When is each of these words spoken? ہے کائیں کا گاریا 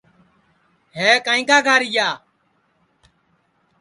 ہے 0.97 1.09
کائیں 1.25 1.45
کا 1.49 1.57
گاریا 1.65 2.07